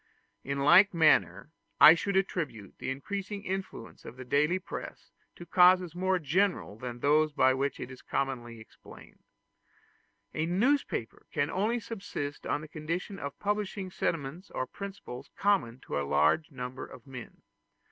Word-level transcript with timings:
]In 0.51 0.57
like 0.61 0.95
manner 0.95 1.51
I 1.79 1.93
should 1.93 2.15
attribute 2.17 2.79
the 2.79 2.89
increasing 2.89 3.43
influence 3.43 4.03
of 4.03 4.17
the 4.17 4.25
daily 4.25 4.57
press 4.57 5.11
to 5.35 5.45
causes 5.45 5.93
more 5.93 6.17
general 6.17 6.75
than 6.75 7.01
those 7.01 7.33
by 7.33 7.53
which 7.53 7.79
it 7.79 7.91
is 7.91 8.01
commonly 8.01 8.59
explained. 8.59 9.19
A 10.33 10.47
newspaper 10.47 11.27
can 11.31 11.51
only 11.51 11.79
subsist 11.79 12.47
on 12.47 12.61
the 12.61 12.67
condition 12.67 13.19
of 13.19 13.37
publishing 13.37 13.91
sentiments 13.91 14.49
or 14.49 14.65
principles 14.65 15.29
common 15.37 15.79
to 15.81 15.99
a 16.01 16.09
large 16.09 16.49
number 16.49 16.83
of 16.87 17.05
men. 17.05 17.43